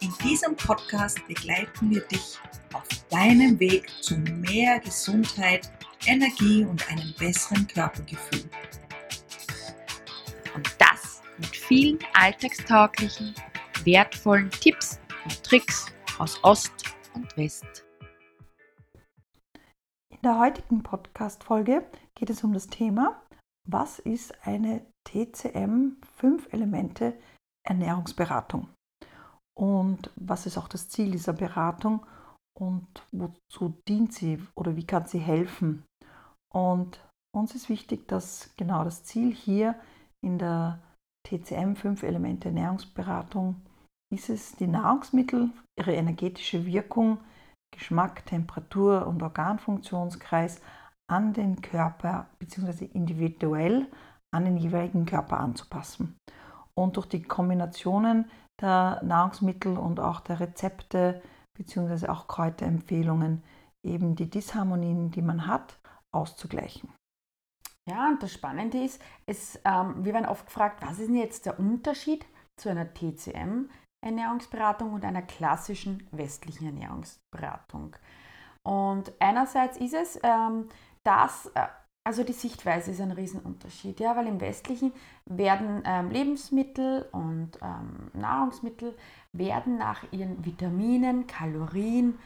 In 0.00 0.12
diesem 0.22 0.54
Podcast 0.56 1.26
begleiten 1.26 1.90
wir 1.90 2.02
dich 2.02 2.38
auf 2.74 2.86
deinem 3.08 3.58
Weg 3.58 3.88
zu 4.02 4.16
mehr 4.18 4.78
Gesundheit, 4.80 5.70
Energie 6.06 6.64
und 6.64 6.86
einem 6.90 7.14
besseren 7.18 7.66
Körpergefühl. 7.66 8.44
Und 10.54 10.76
das 10.78 11.22
mit 11.38 11.56
vielen 11.56 11.98
alltagstauglichen, 12.12 13.34
wertvollen 13.84 14.50
Tipps 14.50 15.00
und 15.24 15.42
Tricks 15.42 15.86
aus 16.18 16.42
Ost 16.44 16.72
und 17.14 17.34
West. 17.36 17.84
In 20.10 20.18
der 20.22 20.38
heutigen 20.38 20.82
Podcast-Folge 20.82 21.90
geht 22.14 22.30
es 22.30 22.44
um 22.44 22.52
das 22.52 22.66
Thema, 22.66 23.22
was 23.64 23.98
ist 23.98 24.34
eine 24.46 24.84
TCM 25.04 25.96
5 26.18 26.52
Elemente 26.52 27.18
Ernährungsberatung? 27.64 28.75
Und 29.58 30.10
was 30.16 30.46
ist 30.46 30.58
auch 30.58 30.68
das 30.68 30.88
Ziel 30.88 31.10
dieser 31.10 31.32
Beratung 31.32 32.04
und 32.58 32.86
wozu 33.12 33.74
dient 33.88 34.12
sie 34.12 34.42
oder 34.54 34.76
wie 34.76 34.86
kann 34.86 35.06
sie 35.06 35.18
helfen. 35.18 35.84
Und 36.54 37.00
uns 37.34 37.54
ist 37.54 37.68
wichtig, 37.68 38.08
dass 38.08 38.54
genau 38.56 38.84
das 38.84 39.04
Ziel 39.04 39.32
hier 39.34 39.74
in 40.24 40.38
der 40.38 40.80
TCM 41.26 41.74
5 41.74 42.02
Elemente 42.02 42.48
Ernährungsberatung 42.48 43.60
ist 44.12 44.30
es, 44.30 44.56
die 44.56 44.68
Nahrungsmittel, 44.68 45.50
ihre 45.78 45.94
energetische 45.94 46.64
Wirkung, 46.64 47.18
Geschmack, 47.74 48.24
Temperatur 48.26 49.06
und 49.06 49.22
Organfunktionskreis 49.22 50.60
an 51.10 51.32
den 51.32 51.60
Körper 51.60 52.28
bzw. 52.38 52.86
individuell 52.86 53.86
an 54.34 54.44
den 54.44 54.56
jeweiligen 54.56 55.04
Körper 55.04 55.40
anzupassen. 55.40 56.16
Und 56.74 56.96
durch 56.96 57.06
die 57.06 57.22
Kombinationen 57.22 58.30
der 58.60 59.00
Nahrungsmittel 59.02 59.76
und 59.76 60.00
auch 60.00 60.20
der 60.20 60.40
Rezepte 60.40 61.22
bzw. 61.56 62.08
auch 62.08 62.26
Kräuterempfehlungen 62.26 63.42
eben 63.82 64.16
die 64.16 64.28
Disharmonien, 64.28 65.10
die 65.10 65.22
man 65.22 65.46
hat, 65.46 65.78
auszugleichen. 66.12 66.92
Ja, 67.88 68.08
und 68.08 68.22
das 68.22 68.32
Spannende 68.32 68.82
ist, 68.82 69.00
es, 69.26 69.60
ähm, 69.64 70.04
wir 70.04 70.12
werden 70.12 70.26
oft 70.26 70.46
gefragt, 70.46 70.82
was 70.82 70.98
ist 70.98 71.06
denn 71.06 71.16
jetzt 71.16 71.46
der 71.46 71.60
Unterschied 71.60 72.26
zu 72.56 72.68
einer 72.68 72.92
TCM-Ernährungsberatung 72.92 74.92
und 74.92 75.04
einer 75.04 75.22
klassischen 75.22 76.08
westlichen 76.10 76.66
Ernährungsberatung? 76.66 77.94
Und 78.64 79.12
einerseits 79.20 79.76
ist 79.76 79.94
es, 79.94 80.18
ähm, 80.24 80.68
dass 81.04 81.46
äh, 81.54 81.66
also 82.06 82.22
die 82.22 82.32
Sichtweise 82.32 82.92
ist 82.92 83.00
ein 83.00 83.10
Riesenunterschied, 83.10 83.98
ja, 83.98 84.14
weil 84.14 84.28
im 84.28 84.40
Westlichen 84.40 84.92
werden 85.24 85.82
ähm, 85.84 86.08
Lebensmittel 86.08 87.08
und 87.10 87.58
ähm, 87.60 88.12
Nahrungsmittel 88.12 88.96
werden 89.32 89.76
nach 89.76 90.04
ihren 90.12 90.44
Vitaminen, 90.44 91.26
Kalorien 91.26 92.16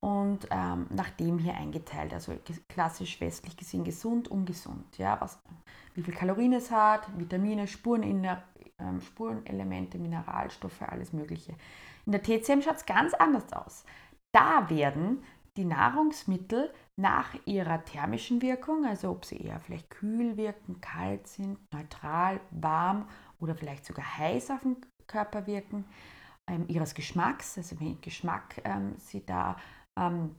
und 0.00 0.46
ähm, 0.50 0.86
nach 0.90 1.08
dem 1.08 1.38
hier 1.38 1.54
eingeteilt. 1.54 2.12
Also 2.12 2.34
klassisch 2.68 3.22
westlich 3.22 3.56
gesehen 3.56 3.84
gesund, 3.84 4.28
ungesund. 4.28 4.98
Ja, 4.98 5.18
was, 5.18 5.38
wie 5.94 6.02
viel 6.02 6.12
Kalorien 6.12 6.52
es 6.52 6.70
hat, 6.70 7.08
Vitamine, 7.18 7.66
Spuren, 7.66 8.02
ähm, 8.02 9.00
Spurenelemente, 9.00 9.96
Mineralstoffe, 9.96 10.82
alles 10.82 11.14
Mögliche. 11.14 11.54
In 12.04 12.12
der 12.12 12.22
TCM 12.22 12.60
schaut 12.60 12.76
es 12.76 12.84
ganz 12.84 13.14
anders 13.14 13.50
aus. 13.54 13.86
Da 14.30 14.68
werden 14.68 15.22
die 15.56 15.64
Nahrungsmittel 15.64 16.72
nach 16.96 17.34
ihrer 17.44 17.84
thermischen 17.84 18.40
Wirkung, 18.40 18.86
also 18.86 19.10
ob 19.10 19.24
sie 19.24 19.38
eher 19.38 19.60
vielleicht 19.60 19.90
kühl 19.90 20.36
wirken, 20.36 20.80
kalt 20.80 21.26
sind, 21.26 21.58
neutral, 21.72 22.40
warm 22.50 23.08
oder 23.38 23.54
vielleicht 23.54 23.84
sogar 23.84 24.18
heiß 24.18 24.50
auf 24.50 24.60
den 24.60 24.76
Körper 25.06 25.46
wirken, 25.46 25.84
ähm, 26.48 26.64
ihres 26.68 26.94
Geschmacks, 26.94 27.58
also 27.58 27.78
welchen 27.80 28.00
Geschmack 28.00 28.60
ähm, 28.64 28.94
sie 28.98 29.24
da 29.24 29.56
ähm, 29.98 30.36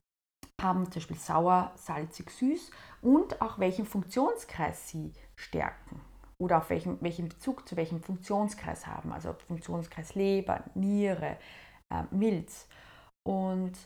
haben, 0.62 0.86
zum 0.86 0.94
Beispiel 0.94 1.18
sauer, 1.18 1.72
salzig, 1.76 2.32
süß 2.32 2.72
und 3.02 3.42
auch 3.42 3.60
welchen 3.60 3.86
Funktionskreis 3.86 4.90
sie 4.90 5.14
stärken 5.36 6.02
oder 6.38 6.58
auf 6.58 6.70
welchen, 6.70 7.02
welchen 7.02 7.30
Bezug 7.30 7.68
zu 7.68 7.76
welchem 7.76 8.02
Funktionskreis 8.02 8.88
haben, 8.88 9.12
also 9.12 9.34
Funktionskreis 9.48 10.16
Leber, 10.16 10.64
Niere, 10.76 11.38
äh, 11.90 12.04
Milz. 12.12 12.68
Und 13.26 13.78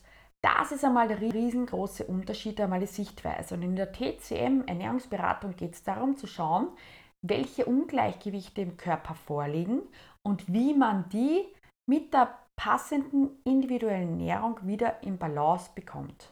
das 0.55 0.71
ist 0.71 0.85
einmal 0.85 1.07
der 1.07 1.21
riesengroße 1.21 2.05
Unterschied, 2.05 2.61
einmal 2.61 2.79
die 2.79 2.85
Sichtweise. 2.85 3.55
Und 3.55 3.63
in 3.63 3.75
der 3.75 3.91
TCM 3.91 4.63
Ernährungsberatung 4.65 5.55
geht 5.55 5.73
es 5.73 5.83
darum 5.83 6.15
zu 6.15 6.27
schauen, 6.27 6.69
welche 7.21 7.65
Ungleichgewichte 7.65 8.61
im 8.61 8.77
Körper 8.77 9.15
vorliegen 9.15 9.81
und 10.23 10.51
wie 10.51 10.73
man 10.73 11.09
die 11.09 11.45
mit 11.89 12.13
der 12.13 12.37
passenden 12.55 13.41
individuellen 13.43 14.19
Ernährung 14.19 14.59
wieder 14.63 15.03
in 15.03 15.17
Balance 15.17 15.71
bekommt. 15.75 16.31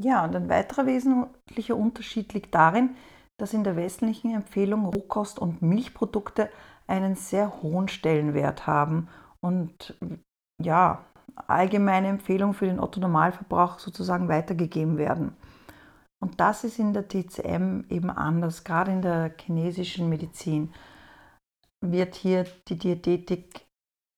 Ja, 0.00 0.24
und 0.24 0.34
ein 0.36 0.48
weiterer 0.48 0.86
wesentlicher 0.86 1.76
Unterschied 1.76 2.32
liegt 2.32 2.54
darin, 2.54 2.96
dass 3.38 3.54
in 3.54 3.64
der 3.64 3.76
westlichen 3.76 4.34
Empfehlung 4.34 4.86
Rohkost 4.86 5.38
und 5.38 5.62
Milchprodukte 5.62 6.50
einen 6.86 7.16
sehr 7.16 7.62
hohen 7.62 7.88
Stellenwert 7.88 8.66
haben 8.66 9.08
und 9.40 9.98
ja, 10.62 11.04
allgemeine 11.46 12.08
Empfehlungen 12.08 12.54
für 12.54 12.66
den 12.66 12.80
Otto-Normalverbrauch 12.80 13.78
sozusagen 13.78 14.28
weitergegeben 14.28 14.98
werden. 14.98 15.36
Und 16.22 16.38
das 16.40 16.64
ist 16.64 16.78
in 16.78 16.92
der 16.92 17.08
TCM 17.08 17.84
eben 17.88 18.10
anders. 18.10 18.64
Gerade 18.64 18.92
in 18.92 19.02
der 19.02 19.34
chinesischen 19.38 20.08
Medizin 20.08 20.72
wird 21.82 22.14
hier 22.14 22.44
die 22.68 22.78
Diätetik 22.78 23.66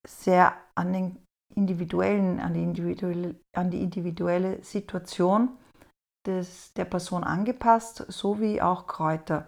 sehr 0.06 0.54
an 0.74 0.92
den 0.92 1.18
individuellen, 1.54 2.40
an 2.40 2.54
die 2.54 2.62
individuelle, 2.62 3.36
an 3.54 3.70
die 3.70 3.82
individuelle 3.82 4.62
Situation 4.64 5.50
des, 6.26 6.72
der 6.74 6.86
Person 6.86 7.24
angepasst, 7.24 8.04
sowie 8.08 8.60
auch 8.60 8.86
Kräuter. 8.86 9.46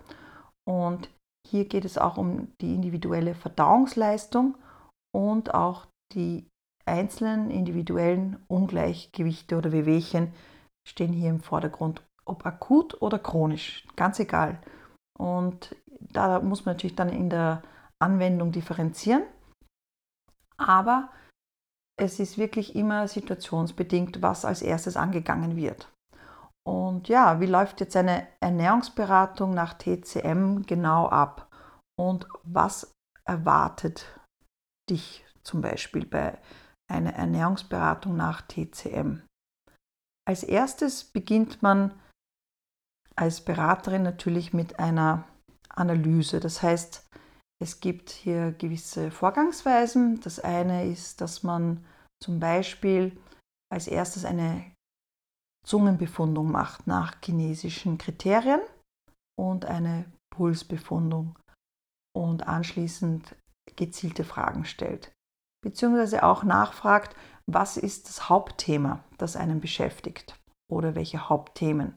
Und 0.69 1.11
hier 1.49 1.67
geht 1.67 1.85
es 1.85 1.99
auch 1.99 2.17
um 2.17 2.53
die 2.61 2.75
individuelle 2.75 3.35
Verdauungsleistung 3.35 4.57
und 5.15 5.55
auch 5.55 5.87
die 6.13 6.49
einzelnen 6.87 7.51
individuellen 7.51 8.43
Ungleichgewichte 8.49 9.57
oder 9.57 9.73
Wehwehchen 9.73 10.33
stehen 10.87 11.13
hier 11.13 11.31
im 11.31 11.41
Vordergrund, 11.41 12.03
ob 12.25 12.45
akut 12.47 13.01
oder 13.01 13.19
chronisch, 13.19 13.87
ganz 13.97 14.19
egal. 14.19 14.61
Und 15.19 15.75
da 16.01 16.41
muss 16.41 16.65
man 16.65 16.75
natürlich 16.75 16.97
dann 16.97 17.09
in 17.09 17.31
der 17.31 17.63
Anwendung 17.99 18.53
differenzieren. 18.53 19.23
Aber 20.57 21.11
es 21.97 22.21
ist 22.21 22.39
wirklich 22.39 22.75
immer 22.75 23.09
situationsbedingt, 23.09 24.23
was 24.23 24.45
als 24.45 24.63
erstes 24.63 24.97
angegangen 24.97 25.57
wird. 25.57 25.91
Und 26.67 27.09
ja, 27.09 27.41
wie 27.41 27.47
läuft 27.47 27.81
jetzt 27.81 27.97
eine 27.97 28.27
Ernährungsberatung 28.41 29.53
nach 29.53 29.75
TCM 29.75 30.63
genau 30.63 31.09
ab? 31.09 31.49
Und 31.97 32.27
was 32.43 32.93
erwartet 33.25 34.07
dich 34.91 35.25
zum 35.43 35.61
Beispiel 35.61 36.07
bei 36.07 36.39
eine 36.91 37.15
Ernährungsberatung 37.15 38.17
nach 38.17 38.43
TCM. 38.43 39.23
Als 40.27 40.43
erstes 40.43 41.05
beginnt 41.05 41.63
man 41.63 42.01
als 43.17 43.45
Beraterin 43.45 44.03
natürlich 44.03 44.53
mit 44.53 44.79
einer 44.79 45.25
Analyse. 45.69 46.41
Das 46.41 46.63
heißt, 46.63 47.07
es 47.63 47.81
gibt 47.81 48.11
hier 48.11 48.53
gewisse 48.53 49.11
Vorgangsweisen. 49.11 50.21
Das 50.21 50.41
eine 50.41 50.87
ist, 50.87 51.21
dass 51.21 51.43
man 51.43 51.85
zum 52.23 52.41
Beispiel 52.41 53.17
als 53.73 53.87
erstes 53.87 54.25
eine 54.25 54.73
Zungenbefundung 55.67 56.51
macht 56.51 56.87
nach 56.87 57.17
chinesischen 57.23 57.99
Kriterien 57.99 58.61
und 59.39 59.65
eine 59.65 60.05
Pulsbefundung 60.31 61.39
und 62.15 62.47
anschließend 62.47 63.35
gezielte 63.77 64.25
Fragen 64.25 64.65
stellt 64.65 65.13
beziehungsweise 65.65 66.23
auch 66.23 66.45
nachfragt, 66.45 67.17
was 67.47 67.77
ist 67.77 68.09
das 68.09 68.29
Hauptthema, 68.29 69.01
das 69.19 69.37
einen 69.37 69.61
beschäftigt 69.61 70.39
oder 70.71 70.95
welche 70.95 71.29
Hauptthemen. 71.29 71.95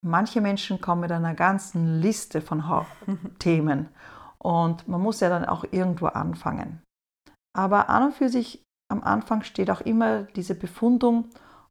Manche 0.00 0.40
Menschen 0.40 0.80
kommen 0.80 1.02
mit 1.02 1.12
einer 1.12 1.34
ganzen 1.34 2.00
Liste 2.00 2.40
von 2.40 2.68
Hauptthemen 2.68 3.88
und 4.38 4.88
man 4.88 5.02
muss 5.02 5.20
ja 5.20 5.28
dann 5.28 5.44
auch 5.44 5.64
irgendwo 5.70 6.06
anfangen. 6.06 6.82
Aber 7.56 7.90
an 7.90 8.04
und 8.04 8.14
für 8.14 8.28
sich 8.28 8.62
am 8.90 9.02
Anfang 9.02 9.42
steht 9.42 9.70
auch 9.70 9.80
immer 9.80 10.22
diese 10.22 10.54
Befundung 10.54 11.28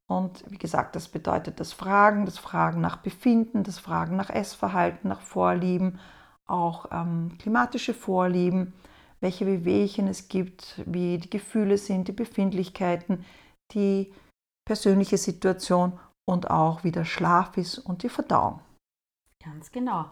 und 0.07 0.43
wie 0.49 0.57
gesagt, 0.57 0.95
das 0.95 1.09
bedeutet 1.09 1.59
das 1.59 1.73
Fragen, 1.73 2.25
das 2.25 2.37
Fragen 2.37 2.79
nach 2.81 2.97
Befinden, 2.97 3.63
das 3.63 3.79
Fragen 3.79 4.15
nach 4.15 4.29
Essverhalten, 4.29 5.09
nach 5.09 5.21
Vorlieben, 5.21 5.99
auch 6.45 6.87
ähm, 6.91 7.37
klimatische 7.39 7.93
Vorlieben, 7.93 8.73
welche 9.19 9.45
Wehwehchen 9.45 10.07
es 10.07 10.27
gibt, 10.27 10.81
wie 10.85 11.17
die 11.17 11.29
Gefühle 11.29 11.77
sind, 11.77 12.07
die 12.07 12.13
Befindlichkeiten, 12.13 13.25
die 13.73 14.13
persönliche 14.65 15.17
Situation 15.17 15.99
und 16.29 16.49
auch 16.49 16.83
wie 16.83 16.91
der 16.91 17.05
Schlaf 17.05 17.57
ist 17.57 17.79
und 17.79 18.03
die 18.03 18.09
Verdauung. 18.09 18.59
Ganz 19.43 19.71
genau. 19.71 20.05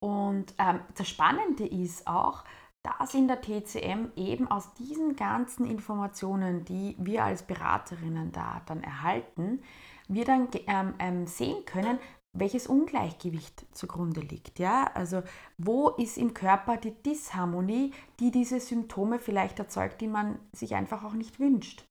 Und 0.00 0.54
ähm, 0.58 0.80
das 0.96 1.08
Spannende 1.08 1.66
ist 1.66 2.06
auch, 2.06 2.44
dass 2.84 3.14
in 3.14 3.26
der 3.26 3.40
TCM 3.40 4.12
eben 4.16 4.48
aus 4.48 4.72
diesen 4.74 5.16
ganzen 5.16 5.66
Informationen, 5.66 6.64
die 6.64 6.94
wir 6.98 7.24
als 7.24 7.42
Beraterinnen 7.42 8.30
da 8.30 8.62
dann 8.66 8.82
erhalten, 8.82 9.62
wir 10.06 10.24
dann 10.24 10.48
ähm, 10.66 10.94
ähm, 10.98 11.26
sehen 11.26 11.64
können, 11.64 11.98
welches 12.40 12.66
Ungleichgewicht 12.66 13.66
zugrunde 13.72 14.20
liegt. 14.20 14.58
Ja? 14.58 14.90
Also 14.94 15.22
wo 15.56 15.90
ist 15.90 16.18
im 16.18 16.34
Körper 16.34 16.76
die 16.76 16.94
Disharmonie, 17.02 17.92
die 18.20 18.30
diese 18.30 18.60
Symptome 18.60 19.18
vielleicht 19.18 19.58
erzeugt, 19.58 20.00
die 20.00 20.08
man 20.08 20.38
sich 20.52 20.74
einfach 20.74 21.04
auch 21.04 21.14
nicht 21.14 21.40
wünscht. 21.40 21.84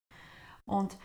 Und 0.65 0.97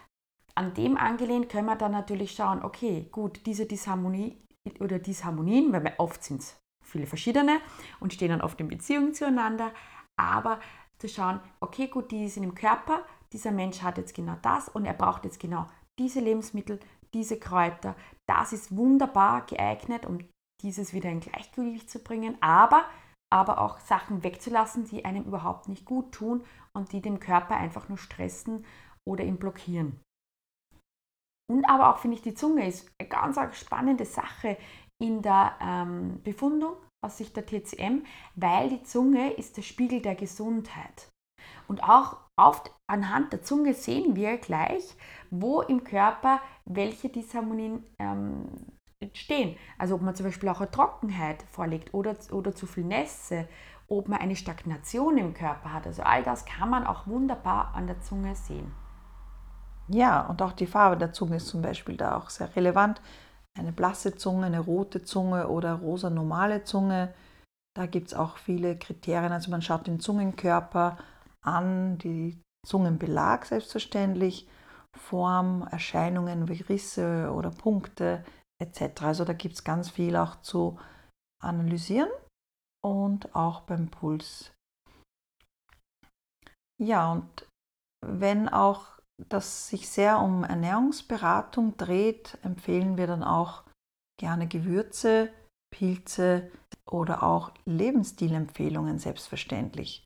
an 0.54 0.74
dem 0.74 0.96
angelehnt 0.96 1.48
können 1.48 1.66
wir 1.66 1.76
dann 1.76 1.92
natürlich 1.92 2.32
schauen, 2.32 2.62
okay, 2.62 3.08
gut, 3.10 3.46
diese 3.46 3.66
Disharmonie 3.66 4.38
oder 4.80 4.98
Disharmonien, 4.98 5.72
weil 5.72 5.94
oft 5.98 6.22
sind 6.22 6.40
es 6.40 6.56
viele 6.82 7.06
verschiedene 7.06 7.60
und 8.00 8.12
stehen 8.12 8.28
dann 8.28 8.42
oft 8.42 8.60
in 8.60 8.68
Beziehung 8.68 9.14
zueinander, 9.14 9.72
aber 10.16 10.60
zu 10.98 11.08
schauen, 11.08 11.40
okay, 11.60 11.88
gut, 11.88 12.10
die 12.10 12.28
sind 12.28 12.44
im 12.44 12.54
Körper, 12.54 13.04
dieser 13.32 13.50
Mensch 13.50 13.82
hat 13.82 13.98
jetzt 13.98 14.14
genau 14.14 14.36
das 14.42 14.68
und 14.68 14.84
er 14.84 14.92
braucht 14.92 15.24
jetzt 15.24 15.40
genau 15.40 15.66
diese 15.98 16.20
Lebensmittel, 16.20 16.80
diese 17.14 17.38
Kräuter. 17.38 17.96
Das 18.34 18.54
ist 18.54 18.74
wunderbar 18.74 19.44
geeignet, 19.44 20.06
um 20.06 20.18
dieses 20.62 20.94
wieder 20.94 21.10
in 21.10 21.20
Gleichgewicht 21.20 21.90
zu 21.90 21.98
bringen, 21.98 22.38
aber, 22.40 22.86
aber 23.30 23.60
auch 23.60 23.78
Sachen 23.78 24.24
wegzulassen, 24.24 24.86
die 24.86 25.04
einem 25.04 25.24
überhaupt 25.24 25.68
nicht 25.68 25.84
gut 25.84 26.12
tun 26.12 26.42
und 26.74 26.92
die 26.92 27.02
dem 27.02 27.20
Körper 27.20 27.58
einfach 27.58 27.90
nur 27.90 27.98
stressen 27.98 28.64
oder 29.06 29.22
ihn 29.22 29.36
blockieren. 29.36 30.00
Und 31.50 31.66
aber 31.66 31.90
auch 31.90 31.98
finde 31.98 32.16
ich, 32.16 32.22
die 32.22 32.34
Zunge 32.34 32.66
ist 32.66 32.90
eine 32.98 33.08
ganz 33.10 33.38
spannende 33.54 34.06
Sache 34.06 34.56
in 34.98 35.20
der 35.20 35.58
ähm, 35.60 36.22
Befundung 36.22 36.76
aus 37.04 37.18
Sicht 37.18 37.36
der 37.36 37.44
TCM, 37.44 38.06
weil 38.34 38.70
die 38.70 38.82
Zunge 38.82 39.34
ist 39.34 39.58
der 39.58 39.62
Spiegel 39.62 40.00
der 40.00 40.14
Gesundheit. 40.14 41.10
Und 41.68 41.82
auch 41.82 42.16
oft 42.48 42.70
anhand 42.86 43.32
der 43.32 43.42
Zunge 43.42 43.74
sehen 43.74 44.16
wir 44.16 44.36
gleich, 44.38 44.96
wo 45.30 45.60
im 45.62 45.84
Körper 45.84 46.40
welche 46.64 47.08
Disharmonien 47.08 47.84
ähm, 47.98 48.46
entstehen. 49.00 49.56
Also 49.78 49.96
ob 49.96 50.02
man 50.02 50.14
zum 50.14 50.26
Beispiel 50.26 50.48
auch 50.48 50.60
eine 50.60 50.70
Trockenheit 50.70 51.42
vorliegt 51.50 51.92
oder, 51.92 52.16
oder 52.30 52.54
zu 52.54 52.66
viel 52.66 52.84
Nässe, 52.84 53.48
ob 53.88 54.08
man 54.08 54.20
eine 54.20 54.36
Stagnation 54.36 55.18
im 55.18 55.34
Körper 55.34 55.72
hat. 55.72 55.86
Also 55.86 56.02
all 56.02 56.22
das 56.22 56.44
kann 56.44 56.70
man 56.70 56.86
auch 56.86 57.06
wunderbar 57.06 57.74
an 57.74 57.86
der 57.86 58.00
Zunge 58.00 58.34
sehen. 58.34 58.72
Ja, 59.88 60.26
und 60.26 60.40
auch 60.40 60.52
die 60.52 60.66
Farbe 60.66 60.96
der 60.96 61.12
Zunge 61.12 61.36
ist 61.36 61.48
zum 61.48 61.60
Beispiel 61.60 61.96
da 61.96 62.16
auch 62.16 62.30
sehr 62.30 62.54
relevant. 62.56 63.00
Eine 63.58 63.72
blasse 63.72 64.16
Zunge, 64.16 64.46
eine 64.46 64.60
rote 64.60 65.02
Zunge 65.02 65.48
oder 65.48 65.74
rosa 65.74 66.08
normale 66.08 66.64
Zunge. 66.64 67.12
Da 67.74 67.86
gibt 67.86 68.08
es 68.08 68.14
auch 68.14 68.38
viele 68.38 68.78
Kriterien. 68.78 69.32
Also 69.32 69.50
man 69.50 69.60
schaut 69.60 69.86
den 69.86 70.00
Zungenkörper 70.00 70.96
an, 71.42 71.98
die 71.98 72.40
Zungenbelag 72.66 73.44
selbstverständlich, 73.44 74.48
Form, 74.96 75.62
Erscheinungen 75.70 76.48
wie 76.48 76.62
Risse 76.62 77.32
oder 77.32 77.50
Punkte 77.50 78.24
etc. 78.60 79.02
Also 79.02 79.24
da 79.24 79.32
gibt 79.32 79.54
es 79.54 79.64
ganz 79.64 79.90
viel 79.90 80.16
auch 80.16 80.40
zu 80.42 80.78
analysieren 81.42 82.10
und 82.84 83.34
auch 83.34 83.62
beim 83.62 83.88
Puls. 83.88 84.52
Ja, 86.80 87.12
und 87.12 87.46
wenn 88.04 88.48
auch 88.48 88.86
das 89.28 89.68
sich 89.68 89.88
sehr 89.88 90.18
um 90.18 90.44
Ernährungsberatung 90.44 91.76
dreht, 91.76 92.38
empfehlen 92.42 92.96
wir 92.96 93.06
dann 93.06 93.22
auch 93.22 93.62
gerne 94.20 94.48
Gewürze, 94.48 95.32
Pilze 95.72 96.50
oder 96.90 97.22
auch 97.22 97.52
Lebensstilempfehlungen 97.64 98.98
selbstverständlich. 98.98 100.04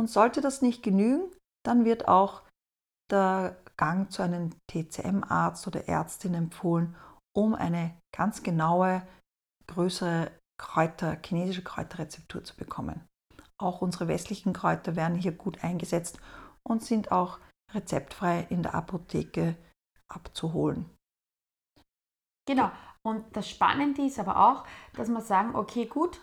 Und 0.00 0.08
sollte 0.08 0.40
das 0.40 0.62
nicht 0.62 0.82
genügen, 0.82 1.30
dann 1.62 1.84
wird 1.84 2.08
auch 2.08 2.40
der 3.10 3.58
Gang 3.76 4.10
zu 4.10 4.22
einem 4.22 4.54
TCM-Arzt 4.66 5.66
oder 5.66 5.88
Ärztin 5.88 6.32
empfohlen, 6.32 6.96
um 7.36 7.54
eine 7.54 7.94
ganz 8.16 8.42
genaue, 8.42 9.06
größere 9.66 10.30
Kräuter, 10.58 11.18
chinesische 11.22 11.62
Kräuterrezeptur 11.62 12.42
zu 12.42 12.56
bekommen. 12.56 13.06
Auch 13.58 13.82
unsere 13.82 14.08
westlichen 14.08 14.54
Kräuter 14.54 14.96
werden 14.96 15.18
hier 15.18 15.32
gut 15.32 15.62
eingesetzt 15.62 16.18
und 16.62 16.82
sind 16.82 17.12
auch 17.12 17.38
rezeptfrei 17.74 18.46
in 18.48 18.62
der 18.62 18.74
Apotheke 18.74 19.54
abzuholen. 20.08 20.88
Genau. 22.48 22.72
Und 23.02 23.36
das 23.36 23.50
Spannende 23.50 24.00
ist 24.06 24.18
aber 24.18 24.48
auch, 24.48 24.66
dass 24.94 25.10
man 25.10 25.22
sagen, 25.22 25.54
okay, 25.54 25.84
gut, 25.84 26.22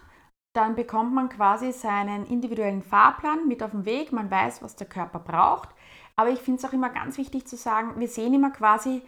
dann 0.58 0.76
bekommt 0.76 1.14
man 1.14 1.30
quasi 1.30 1.72
seinen 1.72 2.26
individuellen 2.26 2.82
Fahrplan 2.82 3.48
mit 3.48 3.62
auf 3.62 3.72
den 3.72 3.86
Weg, 3.86 4.12
man 4.12 4.32
weiß, 4.32 4.64
was 4.64 4.76
der 4.76 4.88
Körper 4.88 5.20
braucht. 5.20 5.70
Aber 6.16 6.32
ich 6.32 6.40
finde 6.40 6.60
es 6.60 6.66
auch 6.66 6.74
immer 6.74 6.90
ganz 6.90 7.18
wichtig 7.18 7.46
zu 7.46 7.56
sagen, 7.56 8.00
wir 8.00 8.08
sehen 8.08 8.34
immer 8.34 8.50
quasi 8.50 9.04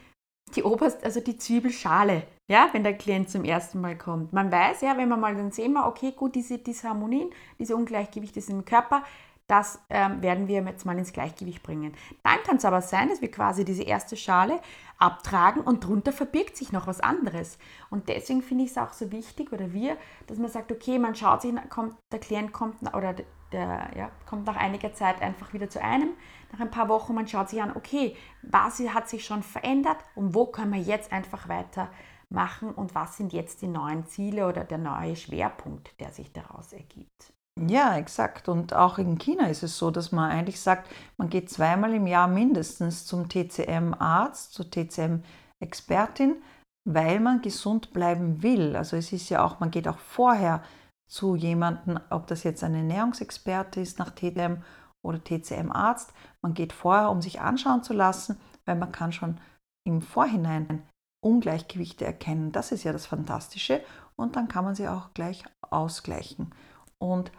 die 0.56 0.64
oberste, 0.64 1.04
also 1.04 1.20
die 1.20 1.38
Zwiebelschale, 1.38 2.24
ja, 2.48 2.70
wenn 2.72 2.84
der 2.84 2.98
Klient 2.98 3.30
zum 3.30 3.44
ersten 3.44 3.82
Mal 3.82 3.98
kommt. 3.98 4.32
Man 4.32 4.52
weiß 4.52 4.82
ja, 4.82 4.96
wenn 4.98 5.10
man 5.10 5.20
mal 5.20 5.36
dann 5.36 5.52
sehen 5.52 5.74
wir, 5.74 5.88
okay, 5.88 6.12
gut, 6.12 6.36
diese 6.36 6.60
Disharmonien, 6.60 7.32
diese 7.58 7.76
Ungleichgewichte 7.76 8.42
sind 8.42 8.60
im 8.60 8.66
Körper, 8.66 9.04
das 9.50 9.80
ähm, 9.90 10.22
werden 10.22 10.48
wir 10.48 10.62
jetzt 10.64 10.86
mal 10.86 10.98
ins 10.98 11.12
Gleichgewicht 11.12 11.64
bringen. 11.64 11.94
Dann 12.24 12.38
kann 12.46 12.58
es 12.58 12.66
aber 12.66 12.82
sein, 12.82 13.10
dass 13.10 13.20
wir 13.20 13.32
quasi 13.32 13.66
diese 13.66 13.82
erste 13.82 14.16
Schale 14.16 14.62
abtragen 15.00 15.64
und 15.64 15.84
drunter 15.84 16.12
verbirgt 16.12 16.56
sich 16.56 16.72
noch 16.72 16.86
was 16.86 17.00
anderes. 17.00 17.58
Und 17.90 18.10
deswegen 18.10 18.44
finde 18.44 18.66
ich 18.66 18.72
es 18.72 18.78
auch 18.78 18.94
so 18.94 19.12
wichtig, 19.12 19.52
oder 19.52 19.74
wir, 19.74 19.98
dass 20.28 20.38
man 20.38 20.52
sagt, 20.52 20.72
okay, 20.72 21.00
man 21.00 21.16
schaut 21.16 21.42
sich, 21.42 21.54
kommt, 21.70 21.96
der 22.12 22.20
Klient 22.20 22.54
kommt 22.54 22.76
oder 22.96 23.16
der 23.52 23.90
ja, 23.98 24.12
kommt 24.28 24.46
nach 24.46 24.56
einiger 24.56 24.94
Zeit 24.94 25.20
einfach 25.22 25.52
wieder 25.54 25.68
zu 25.68 25.82
einem, 25.82 26.12
nach 26.52 26.60
ein 26.60 26.70
paar 26.70 26.88
Wochen, 26.88 27.16
man 27.16 27.28
schaut 27.28 27.50
sich 27.50 27.60
an, 27.60 27.76
okay, 27.76 28.16
was 28.44 28.80
hat 28.80 29.10
sich 29.10 29.26
schon 29.26 29.42
verändert 29.42 29.98
und 30.14 30.36
wo 30.36 30.46
können 30.46 30.74
wir 30.74 30.82
jetzt 30.82 31.12
einfach 31.12 31.50
weitermachen 31.50 32.72
und 32.72 32.94
was 32.94 33.18
sind 33.18 33.34
jetzt 33.34 33.64
die 33.64 33.68
neuen 33.68 34.06
Ziele 34.06 34.48
oder 34.48 34.64
der 34.64 34.78
neue 34.78 35.16
Schwerpunkt, 35.16 36.00
der 36.00 36.12
sich 36.12 36.32
daraus 36.32 36.72
ergibt. 36.74 37.34
Ja, 37.58 37.98
exakt. 37.98 38.48
Und 38.48 38.74
auch 38.74 38.98
in 38.98 39.18
China 39.18 39.48
ist 39.48 39.64
es 39.64 39.78
so, 39.78 39.92
dass 39.92 40.12
man 40.12 40.32
eigentlich 40.32 40.60
sagt, 40.60 40.90
man 41.18 41.30
geht 41.30 41.50
zweimal 41.50 41.94
im 41.94 42.08
Jahr 42.08 42.28
mindestens 42.28 43.06
zum 43.06 43.28
TCM-Arzt, 43.28 44.54
zur 44.54 44.70
TCM-Expertin, 44.70 46.42
weil 46.86 47.20
man 47.20 47.42
gesund 47.42 47.92
bleiben 47.92 48.42
will. 48.44 48.76
Also 48.76 48.96
es 48.96 49.12
ist 49.12 49.30
ja 49.30 49.44
auch, 49.44 49.60
man 49.60 49.72
geht 49.72 49.88
auch 49.88 50.00
vorher 50.00 50.64
zu 51.10 51.36
jemandem, 51.36 52.00
ob 52.10 52.28
das 52.28 52.44
jetzt 52.44 52.64
ein 52.64 52.76
Ernährungsexperte 52.76 53.82
ist 53.82 54.00
nach 54.00 54.12
TCM 54.12 54.64
oder 55.02 55.24
TCM-Arzt. 55.24 56.14
Man 56.42 56.54
geht 56.54 56.72
vorher, 56.72 57.10
um 57.10 57.22
sich 57.22 57.42
anschauen 57.42 57.84
zu 57.84 57.94
lassen, 57.94 58.40
weil 58.66 58.76
man 58.76 58.92
kann 58.92 59.12
schon 59.12 59.40
im 59.86 60.02
Vorhinein 60.02 60.84
Ungleichgewichte 61.22 62.06
erkennen. 62.06 62.52
Das 62.52 62.72
ist 62.72 62.84
ja 62.84 62.94
das 62.94 63.06
Fantastische. 63.06 63.84
Und 64.16 64.36
dann 64.36 64.48
kann 64.48 64.66
man 64.66 64.76
sie 64.76 64.88
auch 64.88 65.14
gleich 65.14 65.44
ausgleichen. 65.62 66.54
Und 67.02 67.32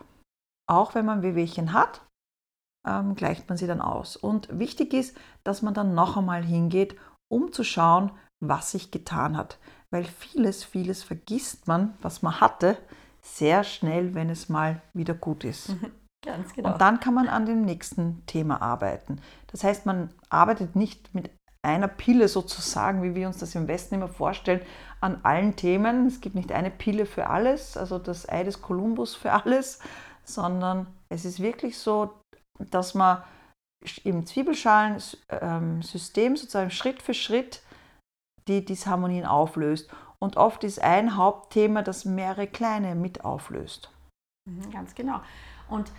auch 0.69 0.95
wenn 0.95 1.05
man 1.05 1.23
Wehwehchen 1.23 1.73
hat, 1.73 2.03
ähm, 2.87 3.15
gleicht 3.15 3.49
man 3.49 3.59
sie 3.59 3.67
dann 3.67 3.81
aus. 3.81 4.17
Und 4.17 4.59
wichtig 4.59 4.95
ist, 4.95 5.17
dass 5.45 5.63
man 5.63 5.75
dann 5.75 5.95
noch 5.95 6.17
einmal 6.17 6.43
hingeht, 6.43 6.97
um 7.31 7.53
zu 7.53 7.65
schauen, 7.65 8.13
was 8.43 8.71
sich 8.71 8.91
getan 8.91 9.37
hat. 9.37 9.59
Weil 9.91 10.05
vieles, 10.05 10.65
vieles 10.65 11.03
vergisst 11.03 11.67
man, 11.67 11.95
was 12.01 12.23
man 12.23 12.41
hatte, 12.41 12.79
sehr 13.23 13.65
schnell, 13.65 14.15
wenn 14.15 14.31
es 14.31 14.49
mal 14.49 14.81
wieder 14.95 15.15
gut 15.15 15.45
ist. 15.45 15.75
Ganz 16.25 16.53
genau. 16.55 16.73
Und 16.73 16.81
dann 16.81 17.01
kann 17.01 17.15
man 17.15 17.29
an 17.29 17.47
dem 17.47 17.63
nächsten 17.63 18.25
Thema 18.27 18.61
arbeiten. 18.61 19.21
Das 19.49 19.65
heißt, 19.65 19.87
man 19.87 20.11
arbeitet 20.29 20.77
nicht 20.77 21.15
mit 21.15 21.31
einer 21.63 21.89
Pille 21.89 22.29
sozusagen, 22.29 23.03
wie 23.03 23.15
wir 23.15 23.27
uns 23.27 23.39
das 23.39 23.55
im 23.55 23.69
Westen 23.69 23.97
immer 23.97 24.09
vorstellen, 24.09 24.63
an 25.01 25.21
allen 25.25 25.57
Themen. 25.57 26.07
Es 26.07 26.21
gibt 26.21 26.35
nicht 26.35 26.53
eine 26.53 26.71
Pille 26.71 27.07
für 27.07 27.29
alles, 27.29 27.77
also 27.77 27.99
das 27.99 28.29
Ei 28.29 28.45
des 28.45 28.63
Kolumbus 28.63 29.15
für 29.15 29.33
alles, 29.33 29.81
sondern 30.25 30.87
es 31.09 31.25
ist 31.25 31.41
wirklich 31.41 31.79
so, 31.79 32.13
dass 32.59 32.95
man 32.95 33.23
im 34.05 34.27
Zwiebelschalen-System 34.27 36.37
sozusagen 36.37 36.71
Schritt 36.71 37.03
für 37.03 37.15
Schritt 37.15 37.63
die 38.49 38.65
Disharmonien 38.65 39.27
auflöst. 39.27 39.91
Und 40.19 40.37
oft 40.37 40.65
ist 40.65 40.83
ein 40.83 41.17
Hauptthema, 41.17 41.83
das 41.83 42.05
mehrere 42.05 42.47
kleine 42.47 42.95
mit 42.95 43.25
auflöst. 43.25 43.91
Mhm, 44.47 44.71
ganz 44.71 44.95
genau. 44.95 45.21
Und 45.69 45.91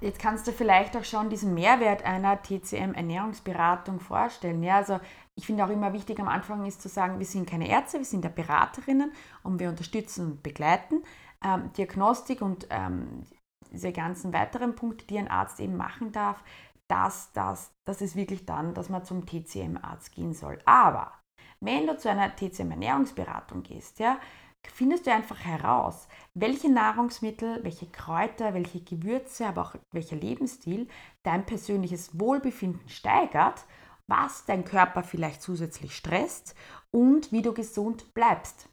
Jetzt 0.00 0.20
kannst 0.20 0.46
du 0.46 0.52
vielleicht 0.52 0.96
auch 0.96 1.04
schon 1.04 1.28
diesen 1.28 1.54
Mehrwert 1.54 2.04
einer 2.04 2.40
TCM-Ernährungsberatung 2.40 3.98
vorstellen. 3.98 4.62
Ja, 4.62 4.76
also 4.76 5.00
ich 5.34 5.46
finde 5.46 5.64
auch 5.64 5.70
immer 5.70 5.92
wichtig 5.92 6.20
am 6.20 6.28
Anfang 6.28 6.64
ist 6.66 6.80
zu 6.80 6.88
sagen, 6.88 7.18
wir 7.18 7.26
sind 7.26 7.50
keine 7.50 7.68
Ärzte, 7.68 7.98
wir 7.98 8.04
sind 8.04 8.24
ja 8.24 8.30
Beraterinnen 8.30 9.12
und 9.42 9.58
wir 9.58 9.68
unterstützen 9.68 10.32
und 10.32 10.42
begleiten. 10.44 11.02
Ähm, 11.44 11.72
Diagnostik 11.76 12.42
und 12.42 12.68
ähm, 12.70 13.24
diese 13.72 13.92
ganzen 13.92 14.32
weiteren 14.32 14.76
Punkte, 14.76 15.04
die 15.06 15.18
ein 15.18 15.28
Arzt 15.28 15.58
eben 15.58 15.76
machen 15.76 16.12
darf, 16.12 16.42
das, 16.86 17.32
das, 17.32 17.72
das 17.84 18.00
ist 18.00 18.14
wirklich 18.14 18.46
dann, 18.46 18.74
dass 18.74 18.88
man 18.88 19.04
zum 19.04 19.26
TCM-Arzt 19.26 20.12
gehen 20.12 20.32
soll. 20.32 20.58
Aber 20.64 21.12
wenn 21.60 21.86
du 21.88 21.96
zu 21.96 22.08
einer 22.08 22.34
TCM-Ernährungsberatung 22.34 23.64
gehst, 23.64 23.98
ja, 23.98 24.18
findest 24.66 25.06
du 25.06 25.12
einfach 25.12 25.44
heraus, 25.44 26.08
welche 26.34 26.70
Nahrungsmittel, 26.70 27.62
welche 27.64 27.86
Kräuter, 27.86 28.54
welche 28.54 28.80
Gewürze, 28.80 29.46
aber 29.46 29.62
auch 29.62 29.74
welcher 29.92 30.16
Lebensstil 30.16 30.88
dein 31.22 31.46
persönliches 31.46 32.18
Wohlbefinden 32.18 32.88
steigert, 32.88 33.64
was 34.06 34.44
dein 34.46 34.64
Körper 34.64 35.02
vielleicht 35.02 35.42
zusätzlich 35.42 35.94
stresst 35.94 36.54
und 36.90 37.30
wie 37.32 37.42
du 37.42 37.52
gesund 37.52 38.14
bleibst 38.14 38.68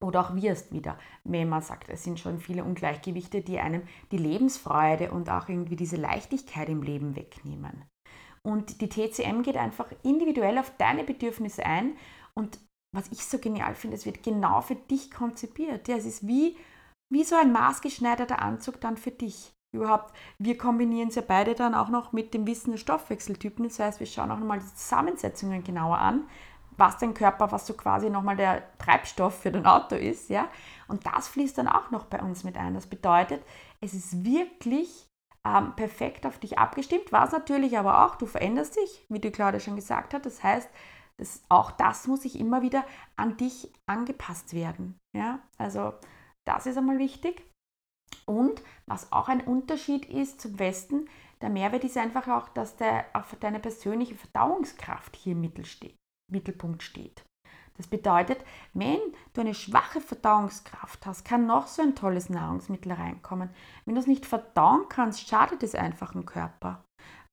oder 0.00 0.20
auch 0.20 0.34
wirst 0.34 0.72
wieder, 0.72 0.98
wenn 1.24 1.48
man 1.48 1.62
sagt, 1.62 1.88
es 1.88 2.04
sind 2.04 2.20
schon 2.20 2.40
viele 2.40 2.64
Ungleichgewichte, 2.64 3.42
die 3.42 3.58
einem 3.58 3.82
die 4.12 4.18
Lebensfreude 4.18 5.10
und 5.10 5.28
auch 5.30 5.48
irgendwie 5.48 5.76
diese 5.76 5.96
Leichtigkeit 5.96 6.68
im 6.68 6.82
Leben 6.82 7.16
wegnehmen. 7.16 7.84
Und 8.42 8.80
die 8.80 8.88
TCM 8.88 9.42
geht 9.42 9.56
einfach 9.56 9.92
individuell 10.04 10.58
auf 10.58 10.72
deine 10.78 11.04
Bedürfnisse 11.04 11.66
ein 11.66 11.96
und 12.34 12.58
was 12.92 13.08
ich 13.10 13.24
so 13.24 13.38
genial 13.38 13.74
finde, 13.74 13.96
es 13.96 14.06
wird 14.06 14.22
genau 14.22 14.60
für 14.60 14.74
dich 14.74 15.10
konzipiert. 15.10 15.88
Ja, 15.88 15.96
es 15.96 16.06
ist 16.06 16.26
wie, 16.26 16.56
wie 17.10 17.24
so 17.24 17.36
ein 17.36 17.52
maßgeschneiderter 17.52 18.40
Anzug 18.40 18.80
dann 18.80 18.96
für 18.96 19.10
dich. 19.10 19.52
Überhaupt, 19.72 20.14
wir 20.38 20.56
kombinieren 20.56 21.08
es 21.08 21.16
ja 21.16 21.22
beide 21.26 21.54
dann 21.54 21.74
auch 21.74 21.90
noch 21.90 22.12
mit 22.12 22.32
dem 22.32 22.46
Wissen 22.46 22.70
der 22.70 22.78
Stoffwechseltypen. 22.78 23.68
Das 23.68 23.78
heißt, 23.78 24.00
wir 24.00 24.06
schauen 24.06 24.30
auch 24.30 24.38
nochmal 24.38 24.60
die 24.60 24.74
Zusammensetzungen 24.74 25.62
genauer 25.62 25.98
an, 25.98 26.26
was 26.78 26.96
dein 26.96 27.12
Körper, 27.12 27.52
was 27.52 27.66
so 27.66 27.74
quasi 27.74 28.08
nochmal 28.08 28.36
der 28.36 28.62
Treibstoff 28.78 29.42
für 29.42 29.52
dein 29.52 29.66
Auto 29.66 29.94
ist. 29.94 30.30
Ja? 30.30 30.48
Und 30.86 31.04
das 31.06 31.28
fließt 31.28 31.58
dann 31.58 31.68
auch 31.68 31.90
noch 31.90 32.06
bei 32.06 32.20
uns 32.22 32.44
mit 32.44 32.56
ein. 32.56 32.72
Das 32.72 32.86
bedeutet, 32.86 33.42
es 33.82 33.92
ist 33.92 34.24
wirklich 34.24 35.06
ähm, 35.44 35.74
perfekt 35.76 36.24
auf 36.24 36.38
dich 36.38 36.58
abgestimmt, 36.58 37.12
was 37.12 37.32
natürlich 37.32 37.78
aber 37.78 38.06
auch, 38.06 38.16
du 38.16 38.24
veränderst 38.24 38.76
dich, 38.76 39.04
wie 39.10 39.18
die 39.20 39.30
Claudia 39.30 39.60
schon 39.60 39.76
gesagt 39.76 40.14
hat. 40.14 40.24
Das 40.24 40.42
heißt, 40.42 40.68
das, 41.18 41.42
auch 41.48 41.70
das 41.72 42.06
muss 42.06 42.22
sich 42.22 42.38
immer 42.38 42.62
wieder 42.62 42.84
an 43.16 43.36
dich 43.36 43.72
angepasst 43.86 44.54
werden. 44.54 44.98
Ja? 45.16 45.40
Also 45.58 45.92
das 46.46 46.66
ist 46.66 46.78
einmal 46.78 46.98
wichtig. 46.98 47.42
Und 48.24 48.62
was 48.86 49.12
auch 49.12 49.28
ein 49.28 49.40
Unterschied 49.40 50.06
ist 50.06 50.40
zum 50.40 50.58
Westen, 50.58 51.08
der 51.40 51.50
Mehrwert 51.50 51.84
ist 51.84 51.96
einfach 51.96 52.28
auch, 52.28 52.48
dass 52.48 52.76
der, 52.76 53.06
auf 53.12 53.36
deine 53.38 53.60
persönliche 53.60 54.14
Verdauungskraft 54.14 55.14
hier 55.16 55.32
im 55.32 55.52
Mittelpunkt 56.30 56.82
steht. 56.82 57.24
Das 57.76 57.86
bedeutet, 57.86 58.44
wenn 58.74 58.98
du 59.34 59.40
eine 59.40 59.54
schwache 59.54 60.00
Verdauungskraft 60.00 61.06
hast, 61.06 61.24
kann 61.24 61.46
noch 61.46 61.68
so 61.68 61.80
ein 61.80 61.94
tolles 61.94 62.28
Nahrungsmittel 62.28 62.92
reinkommen. 62.92 63.50
Wenn 63.84 63.94
du 63.94 64.00
es 64.00 64.08
nicht 64.08 64.26
verdauen 64.26 64.86
kannst, 64.88 65.28
schadet 65.28 65.62
es 65.62 65.76
einfach 65.76 66.12
dem 66.12 66.26
Körper. 66.26 66.84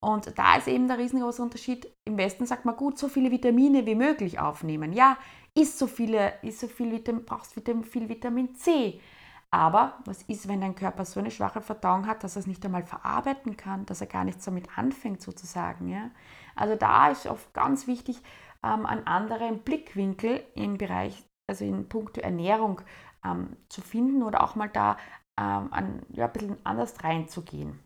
Und 0.05 0.37
da 0.37 0.57
ist 0.57 0.67
eben 0.67 0.87
der 0.87 0.99
riesengroße 0.99 1.41
Unterschied. 1.41 1.91
Im 2.07 2.15
Westen 2.17 2.45
sagt 2.45 2.63
man 2.63 2.75
gut, 2.75 2.99
so 2.99 3.07
viele 3.07 3.31
Vitamine 3.31 3.87
wie 3.87 3.95
möglich 3.95 4.37
aufnehmen. 4.37 4.93
Ja, 4.93 5.17
isst 5.55 5.79
so 5.79 5.87
viele, 5.87 6.33
isst 6.43 6.59
so 6.59 6.67
viel 6.67 6.91
Vitamin, 6.91 7.25
brauchst 7.25 7.53
viel 7.53 8.07
Vitamin 8.07 8.53
C. 8.53 9.01
Aber 9.49 9.97
was 10.05 10.21
ist, 10.23 10.47
wenn 10.47 10.61
dein 10.61 10.75
Körper 10.75 11.05
so 11.05 11.19
eine 11.19 11.31
schwache 11.31 11.59
Verdauung 11.59 12.05
hat, 12.05 12.23
dass 12.23 12.35
er 12.35 12.41
es 12.41 12.45
nicht 12.45 12.63
einmal 12.63 12.83
verarbeiten 12.83 13.57
kann, 13.57 13.87
dass 13.87 13.99
er 13.99 14.05
gar 14.05 14.25
nichts 14.25 14.45
damit 14.45 14.77
anfängt 14.77 15.23
sozusagen? 15.23 15.89
Ja? 15.89 16.11
Also 16.55 16.75
da 16.75 17.09
ist 17.09 17.25
oft 17.25 17.51
ganz 17.55 17.87
wichtig, 17.87 18.21
ähm, 18.61 18.85
einen 18.85 19.07
anderen 19.07 19.63
Blickwinkel 19.63 20.43
im 20.53 20.77
Bereich, 20.77 21.25
also 21.49 21.65
in 21.65 21.89
puncto 21.89 22.21
Ernährung 22.21 22.81
ähm, 23.25 23.57
zu 23.69 23.81
finden 23.81 24.21
oder 24.21 24.43
auch 24.43 24.53
mal 24.53 24.69
da 24.69 24.97
ähm, 25.39 25.73
an, 25.73 26.05
ja, 26.09 26.27
ein 26.27 26.33
bisschen 26.33 26.57
anders 26.63 27.03
reinzugehen. 27.03 27.84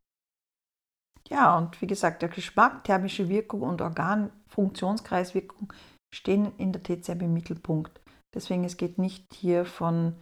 Ja, 1.30 1.58
und 1.58 1.80
wie 1.82 1.88
gesagt, 1.88 2.22
der 2.22 2.30
Geschmack, 2.30 2.84
thermische 2.84 3.30
Wirkung 3.30 3.62
und 3.62 3.82
Organfunktionskreiswirkung 3.82 5.72
stehen 6.14 6.52
in 6.58 6.74
der 6.74 6.84
TCM 6.84 7.22
im 7.22 7.34
Mittelpunkt. 7.34 8.02
Deswegen 8.34 8.64
es 8.64 8.78
geht 8.78 8.98
nicht 8.98 9.34
hier 9.34 9.66
von 9.66 10.16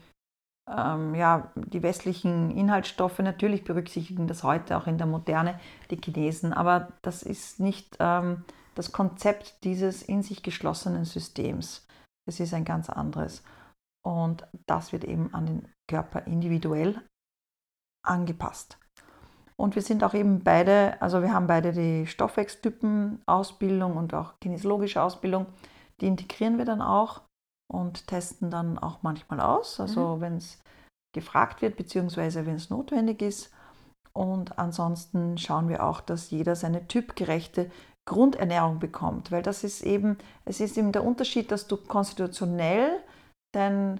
ähm, 0.69 1.15
ja, 1.15 1.51
die 1.55 1.81
westlichen 1.81 2.51
Inhaltsstoffe, 2.51 3.19
natürlich 3.19 3.63
berücksichtigen 3.63 4.27
das 4.27 4.43
heute 4.43 4.77
auch 4.77 4.85
in 4.87 4.97
der 4.97 5.07
Moderne 5.07 5.59
die 5.89 5.99
Chinesen, 6.03 6.51
aber 6.51 6.89
das 7.01 7.23
ist 7.23 7.59
nicht 7.61 7.95
ähm, 7.99 8.43
das 8.75 8.91
Konzept 8.91 9.63
dieses 9.63 10.03
in 10.03 10.23
sich 10.23 10.43
geschlossenen 10.43 11.05
Systems. 11.05 11.87
Es 12.27 12.41
ist 12.41 12.53
ein 12.53 12.65
ganz 12.65 12.89
anderes. 12.89 13.43
Und 14.05 14.45
das 14.67 14.91
wird 14.91 15.05
eben 15.05 15.33
an 15.33 15.45
den 15.45 15.67
Körper 15.89 16.27
individuell 16.27 17.01
angepasst. 18.05 18.77
Und 19.59 19.75
wir 19.75 19.81
sind 19.81 20.03
auch 20.03 20.13
eben 20.13 20.43
beide, 20.43 21.01
also 21.01 21.21
wir 21.21 21.33
haben 21.33 21.47
beide 21.47 21.71
die 21.71 22.05
Stoffwechseltypen-Ausbildung 22.05 23.97
und 23.97 24.13
auch 24.13 24.33
kinesiologische 24.39 25.01
Ausbildung. 25.01 25.47
Die 25.99 26.07
integrieren 26.07 26.57
wir 26.59 26.65
dann 26.65 26.81
auch 26.81 27.21
und 27.71 28.07
testen 28.07 28.51
dann 28.51 28.77
auch 28.77 28.99
manchmal 29.01 29.41
aus, 29.41 29.79
also 29.79 30.17
mhm. 30.17 30.21
wenn 30.21 30.37
es 30.37 30.61
gefragt 31.13 31.61
wird, 31.61 31.75
beziehungsweise 31.75 32.45
wenn 32.45 32.55
es 32.55 32.69
notwendig 32.69 33.21
ist. 33.21 33.51
Und 34.13 34.57
ansonsten 34.59 35.37
schauen 35.37 35.69
wir 35.69 35.83
auch, 35.83 36.01
dass 36.01 36.29
jeder 36.31 36.55
seine 36.55 36.87
typgerechte 36.87 37.69
Grundernährung 38.07 38.79
bekommt, 38.79 39.31
weil 39.31 39.43
das 39.43 39.63
ist 39.63 39.83
eben, 39.83 40.17
es 40.45 40.59
ist 40.59 40.77
eben 40.77 40.91
der 40.91 41.03
Unterschied, 41.03 41.51
dass 41.51 41.67
du 41.67 41.77
konstitutionell 41.77 43.03
dein 43.53 43.99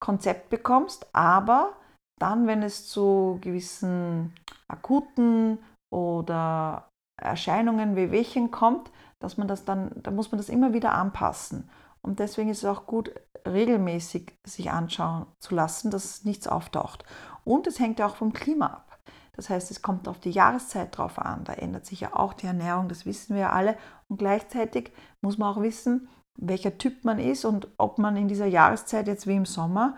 Konzept 0.00 0.50
bekommst, 0.50 1.06
aber 1.14 1.74
dann, 2.18 2.46
wenn 2.46 2.62
es 2.62 2.88
zu 2.88 3.38
gewissen 3.40 4.32
akuten 4.70 5.58
oder 5.90 6.88
Erscheinungen 7.16 7.96
wie 7.96 8.10
Wehchen 8.10 8.50
kommt, 8.50 8.90
dass 9.18 9.36
man 9.36 9.48
das 9.48 9.64
dann, 9.64 9.90
da 10.02 10.10
muss 10.10 10.32
man 10.32 10.38
das 10.38 10.48
immer 10.48 10.72
wieder 10.72 10.92
anpassen. 10.92 11.68
Und 12.02 12.18
deswegen 12.18 12.48
ist 12.48 12.58
es 12.58 12.64
auch 12.64 12.86
gut, 12.86 13.12
regelmäßig 13.46 14.38
sich 14.44 14.70
anschauen 14.70 15.26
zu 15.38 15.54
lassen, 15.54 15.90
dass 15.90 16.24
nichts 16.24 16.48
auftaucht. 16.48 17.04
Und 17.44 17.66
es 17.66 17.78
hängt 17.78 17.98
ja 17.98 18.06
auch 18.06 18.16
vom 18.16 18.32
Klima 18.32 18.66
ab. 18.66 18.98
Das 19.34 19.50
heißt, 19.50 19.70
es 19.70 19.82
kommt 19.82 20.08
auf 20.08 20.18
die 20.18 20.30
Jahreszeit 20.30 20.96
drauf 20.96 21.18
an. 21.18 21.44
Da 21.44 21.54
ändert 21.54 21.86
sich 21.86 22.00
ja 22.00 22.14
auch 22.14 22.32
die 22.32 22.46
Ernährung, 22.46 22.88
das 22.88 23.06
wissen 23.06 23.34
wir 23.34 23.42
ja 23.42 23.52
alle. 23.52 23.76
Und 24.08 24.18
gleichzeitig 24.18 24.92
muss 25.20 25.38
man 25.38 25.54
auch 25.54 25.62
wissen, 25.62 26.08
welcher 26.38 26.78
Typ 26.78 27.04
man 27.04 27.18
ist 27.18 27.44
und 27.44 27.68
ob 27.76 27.98
man 27.98 28.16
in 28.16 28.28
dieser 28.28 28.46
Jahreszeit 28.46 29.06
jetzt 29.06 29.26
wie 29.26 29.36
im 29.36 29.46
Sommer 29.46 29.96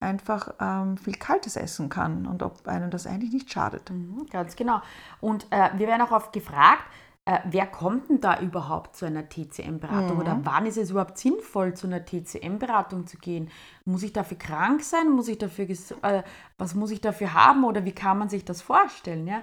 einfach 0.00 0.54
ähm, 0.60 0.96
viel 0.96 1.14
Kaltes 1.14 1.56
essen 1.56 1.88
kann 1.88 2.26
und 2.26 2.42
ob 2.42 2.66
einem 2.68 2.90
das 2.90 3.06
eigentlich 3.06 3.32
nicht 3.32 3.50
schadet. 3.50 3.90
Mhm, 3.90 4.26
ganz 4.30 4.56
genau. 4.56 4.80
Und 5.20 5.46
äh, 5.50 5.70
wir 5.76 5.86
werden 5.86 6.02
auch 6.02 6.12
oft 6.12 6.32
gefragt, 6.32 6.84
äh, 7.24 7.40
wer 7.44 7.66
kommt 7.66 8.08
denn 8.08 8.20
da 8.20 8.38
überhaupt 8.40 8.94
zu 8.94 9.04
einer 9.04 9.28
TCM-Beratung 9.28 10.14
mhm. 10.14 10.20
oder 10.20 10.40
wann 10.44 10.64
ist 10.64 10.76
es 10.76 10.90
überhaupt 10.90 11.18
sinnvoll, 11.18 11.74
zu 11.74 11.88
einer 11.88 12.04
TCM-Beratung 12.04 13.06
zu 13.06 13.16
gehen? 13.18 13.50
Muss 13.84 14.04
ich 14.04 14.12
dafür 14.12 14.38
krank 14.38 14.82
sein? 14.82 15.10
Muss 15.10 15.28
ich 15.28 15.38
dafür, 15.38 15.68
äh, 15.68 16.22
was 16.56 16.74
muss 16.74 16.92
ich 16.92 17.00
dafür 17.00 17.34
haben 17.34 17.64
oder 17.64 17.84
wie 17.84 17.92
kann 17.92 18.18
man 18.18 18.28
sich 18.28 18.44
das 18.44 18.62
vorstellen? 18.62 19.26
Ja? 19.26 19.42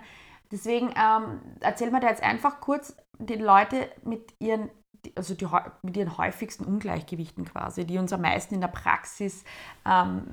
Deswegen 0.52 0.94
ähm, 0.96 1.42
erzählen 1.60 1.92
wir 1.92 2.00
da 2.00 2.08
jetzt 2.08 2.24
einfach 2.24 2.62
kurz 2.62 2.96
die 3.20 3.36
Leute 3.36 3.90
mit 4.04 4.34
ihren 4.40 4.70
also 5.16 5.34
die, 5.34 5.48
mit 5.82 5.98
ihren 5.98 6.18
häufigsten 6.18 6.66
Ungleichgewichten 6.66 7.46
quasi, 7.46 7.86
die 7.86 7.98
uns 7.98 8.14
am 8.14 8.22
meisten 8.22 8.56
in 8.56 8.62
der 8.62 8.68
Praxis 8.68 9.44
ähm, 9.86 10.24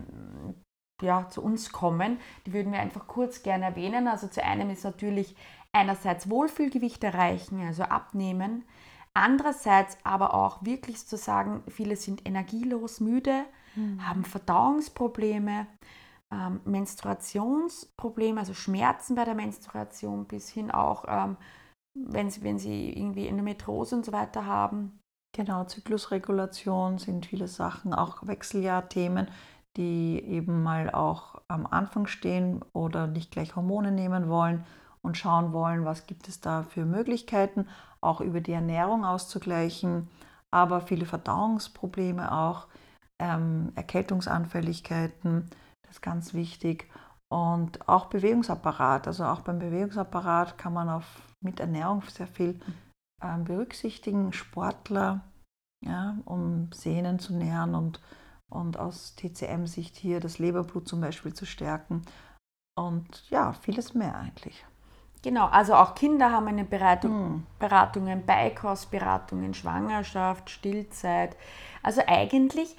ja, 1.03 1.29
zu 1.29 1.43
uns 1.43 1.73
kommen, 1.73 2.19
die 2.47 2.53
würden 2.53 2.73
wir 2.73 2.81
einfach 2.81 3.07
kurz 3.07 3.43
gerne 3.43 3.67
erwähnen. 3.67 4.07
Also 4.07 4.29
zu 4.29 4.45
einem 4.45 4.71
ist 4.71 4.85
natürlich 4.85 5.35
einerseits 5.73 6.29
Wohlfühlgewicht 6.29 7.03
erreichen, 7.05 7.65
also 7.67 7.85
abnehmen, 7.85 8.65
andererseits 9.15 9.97
aber 10.05 10.35
auch 10.35 10.65
wirklich 10.65 11.07
zu 11.07 11.17
sagen, 11.17 11.63
viele 11.69 11.97
sind 11.97 12.27
energielos, 12.27 13.01
müde, 13.01 13.45
mhm. 13.77 14.07
haben 14.07 14.25
Verdauungsprobleme, 14.25 15.67
ähm, 16.33 16.61
Menstruationsprobleme, 16.65 18.41
also 18.41 18.55
Schmerzen 18.55 19.15
bei 19.15 19.25
der 19.25 19.35
Menstruation 19.35 20.27
bis 20.27 20.49
hin 20.49 20.71
auch 20.71 21.05
ähm, 21.09 21.37
wenn 21.95 22.31
sie, 22.31 22.43
wenn 22.43 22.59
sie 22.59 22.93
irgendwie 22.93 23.27
Endometriose 23.27 23.97
und 23.97 24.05
so 24.05 24.13
weiter 24.13 24.47
haben. 24.47 25.01
Genau, 25.33 25.65
Zyklusregulation 25.65 26.99
sind 26.99 27.27
viele 27.27 27.49
Sachen, 27.49 27.95
auch 27.95 28.27
Wechseljahrthemen, 28.27 29.29
die 29.77 30.21
eben 30.25 30.63
mal 30.63 30.91
auch 30.91 31.41
am 31.49 31.67
Anfang 31.67 32.07
stehen 32.07 32.65
oder 32.73 33.07
nicht 33.07 33.31
gleich 33.31 33.55
Hormone 33.55 33.93
nehmen 33.93 34.29
wollen 34.29 34.65
und 35.03 35.17
schauen 35.17 35.53
wollen, 35.53 35.85
was 35.85 36.07
gibt 36.07 36.29
es 36.29 36.41
da 36.41 36.63
für 36.65 36.85
Möglichkeiten, 36.85 37.69
auch 38.01 38.21
über 38.21 38.41
die 38.41 38.53
Ernährung 38.53 39.05
auszugleichen, 39.05 40.09
aber 40.51 40.81
viele 40.81 41.07
Verdauungsprobleme 41.07 42.33
auch, 42.33 42.67
ähm, 43.21 43.73
Erkältungsanfälligkeiten, 43.77 45.49
das 45.83 45.97
ist 45.97 46.03
ganz 46.03 46.35
wichtig 46.35 46.91
Und 47.33 47.89
auch 47.89 48.07
Bewegungsapparat, 48.07 49.07
also 49.07 49.25
auch 49.25 49.43
beim 49.43 49.61
Bewegungsapparat 49.61 50.59
kann 50.59 50.73
man 50.73 50.89
auf, 50.89 51.05
mit 51.43 51.61
Ernährung 51.61 52.03
sehr 52.03 52.27
viel 52.27 52.61
äh, 53.23 53.39
berücksichtigen. 53.39 54.33
Sportler, 54.33 55.25
ja, 55.85 56.19
um 56.25 56.71
Sehnen 56.73 57.19
zu 57.19 57.35
nähren 57.35 57.75
und, 57.75 58.01
und 58.51 58.79
aus 58.79 59.17
TCM-Sicht 59.17 59.97
hier 59.97 60.21
das 60.21 60.39
Leberblut 60.39 60.89
zum 60.89 61.01
Beispiel 61.01 61.35
zu 61.35 61.47
stärken. 61.47 62.03
Und 62.79 63.29
ja, 63.31 63.53
vieles 63.53 63.95
mehr 63.95 64.17
eigentlich. 64.17 64.65
Genau, 65.23 65.47
also 65.49 65.75
auch 65.75 65.95
Kinder 65.95 66.31
haben 66.31 66.49
eine 66.49 66.65
Beratung, 66.65 67.11
hm. 67.11 67.47
Beratungen, 67.59 68.25
Beikostberatungen, 68.25 69.53
Schwangerschaft, 69.53 70.49
Stillzeit. 70.49 71.37
Also 71.83 72.01
eigentlich 72.07 72.75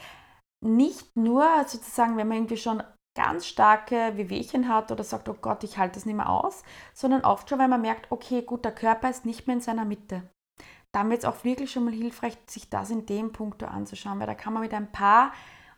nicht 0.63 1.15
nur 1.15 1.45
sozusagen, 1.67 2.17
wenn 2.17 2.27
man 2.27 2.37
irgendwie 2.37 2.57
schon 2.57 2.81
ganz 3.15 3.45
starke 3.45 4.13
Wehwehchen 4.15 4.69
hat 4.69 4.91
oder 4.91 5.03
sagt, 5.03 5.27
oh 5.29 5.35
Gott, 5.41 5.63
ich 5.63 5.77
halte 5.77 5.95
das 5.95 6.05
nicht 6.05 6.15
mehr 6.15 6.29
aus, 6.29 6.63
sondern 6.93 7.25
oft 7.25 7.49
schon, 7.49 7.59
weil 7.59 7.67
man 7.67 7.81
merkt, 7.81 8.11
okay, 8.11 8.41
gut, 8.41 8.63
der 8.63 8.73
Körper 8.73 9.09
ist 9.09 9.25
nicht 9.25 9.47
mehr 9.47 9.57
in 9.57 9.61
seiner 9.61 9.85
Mitte. 9.85 10.23
Dann 10.93 11.09
wird 11.09 11.19
es 11.19 11.25
auch 11.25 11.43
wirklich 11.43 11.71
schon 11.71 11.85
mal 11.85 11.93
hilfreich, 11.93 12.37
sich 12.47 12.69
das 12.69 12.89
in 12.89 13.05
dem 13.05 13.31
Punkt 13.31 13.63
anzuschauen, 13.63 14.19
weil 14.19 14.27
da 14.27 14.35
kann 14.35 14.53
man 14.53 14.61
mit 14.61 14.73
ein 14.73 14.91
paar 14.91 15.31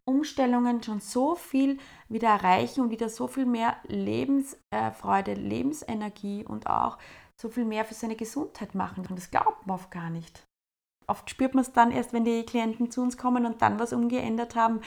Umstellungen 0.06 0.84
schon 0.84 1.00
so 1.00 1.36
viel 1.36 1.78
wieder 2.10 2.30
erreichen 2.30 2.82
und 2.82 2.90
wieder 2.90 3.10
so 3.10 3.28
viel 3.28 3.46
mehr 3.46 3.78
Lebensfreude, 3.88 5.34
Lebensenergie 5.34 6.46
und 6.46 6.68
auch 6.68 6.98
so 7.40 7.50
viel 7.50 7.66
mehr 7.66 7.86
für 7.86 7.94
seine 7.94 8.16
Gesundheit 8.16 8.76
machen. 8.76 9.06
Und 9.08 9.18
das 9.18 9.32
glaubt 9.32 9.66
man 9.66 9.76
oft 9.76 9.92
gar 9.92 10.10
nicht. 10.10 10.46
Oft 11.08 11.30
spürt 11.30 11.54
man 11.54 11.64
es 11.64 11.74
dann 11.74 11.92
erst, 11.92 12.14
wenn 12.14 12.26
die 12.26 12.46
Klienten 12.46 12.92
zu 12.92 13.02
uns 13.02 13.18
kommen 13.18 13.46
und 13.46 13.62
dann 13.62 13.80
was 13.80 13.94
umgeändert 13.94 14.56
haben. 14.56 14.82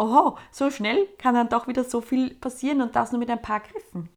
Oho, 0.00 0.38
so 0.50 0.70
schnell 0.70 1.06
kann 1.18 1.34
dann 1.34 1.48
doch 1.48 1.68
wieder 1.68 1.84
so 1.84 2.00
viel 2.00 2.34
passieren 2.34 2.80
und 2.80 2.96
das 2.96 3.12
nur 3.12 3.18
mit 3.18 3.30
ein 3.30 3.42
paar 3.42 3.60
Griffen. 3.60 4.08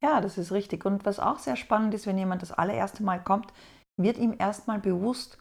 Ja, 0.00 0.20
das 0.20 0.38
ist 0.38 0.52
richtig. 0.52 0.84
Und 0.84 1.04
was 1.04 1.18
auch 1.18 1.38
sehr 1.38 1.56
spannend 1.56 1.94
ist, 1.94 2.06
wenn 2.06 2.18
jemand 2.18 2.42
das 2.42 2.52
allererste 2.52 3.02
Mal 3.02 3.22
kommt, 3.22 3.52
wird 3.96 4.18
ihm 4.18 4.34
erstmal 4.38 4.78
bewusst, 4.78 5.38